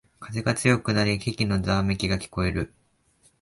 [0.19, 2.73] 風が強くなり木々のざわめきが聞こえてくる